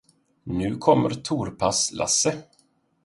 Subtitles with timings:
[0.43, 2.37] Nu kommer Torpar-Lasse.